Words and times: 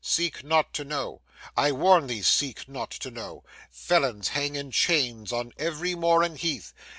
Seek 0.03 0.43
not 0.43 0.73
to 0.73 0.83
know. 0.83 1.21
I 1.55 1.71
warn 1.71 2.07
thee, 2.07 2.23
seek 2.23 2.67
not 2.67 2.89
to 2.89 3.11
know. 3.11 3.43
Felons 3.69 4.29
hang 4.29 4.55
in 4.55 4.71
chains 4.71 5.31
on 5.31 5.53
every 5.59 5.93
moor 5.93 6.23
and 6.23 6.39
heath. 6.39 6.73